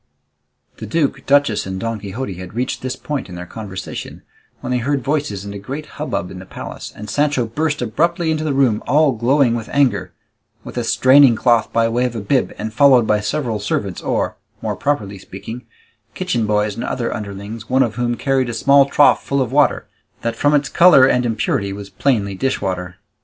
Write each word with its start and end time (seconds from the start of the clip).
The 0.77 0.87
duke, 0.87 1.27
duchess, 1.27 1.67
and 1.67 1.79
Don 1.79 1.99
Quixote 1.99 2.33
had 2.33 2.55
reached 2.55 2.81
this 2.81 2.95
point 2.95 3.29
in 3.29 3.35
their 3.35 3.45
conversation, 3.45 4.23
when 4.59 4.71
they 4.71 4.79
heard 4.79 5.03
voices 5.03 5.45
and 5.45 5.53
a 5.53 5.59
great 5.59 5.85
hubbub 6.01 6.31
in 6.31 6.39
the 6.39 6.45
palace, 6.47 6.91
and 6.95 7.07
Sancho 7.07 7.45
burst 7.45 7.83
abruptly 7.83 8.31
into 8.31 8.43
the 8.43 8.55
room 8.55 8.81
all 8.87 9.11
glowing 9.11 9.53
with 9.53 9.69
anger, 9.69 10.11
with 10.63 10.75
a 10.75 10.83
straining 10.83 11.35
cloth 11.35 11.71
by 11.71 11.87
way 11.87 12.05
of 12.05 12.15
a 12.15 12.19
bib, 12.19 12.51
and 12.57 12.73
followed 12.73 13.05
by 13.05 13.19
several 13.19 13.59
servants, 13.59 14.01
or, 14.01 14.37
more 14.59 14.75
properly 14.75 15.19
speaking, 15.19 15.67
kitchen 16.15 16.47
boys 16.47 16.73
and 16.73 16.83
other 16.83 17.13
underlings, 17.13 17.69
one 17.69 17.83
of 17.83 17.93
whom 17.93 18.15
carried 18.17 18.49
a 18.49 18.55
small 18.55 18.87
trough 18.87 19.23
full 19.23 19.39
of 19.39 19.51
water, 19.51 19.87
that 20.23 20.35
from 20.35 20.55
its 20.55 20.67
colour 20.67 21.05
and 21.05 21.27
impurity 21.27 21.71
was 21.71 21.91
plainly 21.91 22.33
dishwater. 22.33 22.95